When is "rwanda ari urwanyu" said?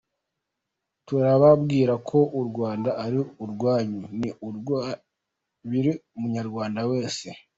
2.49-4.01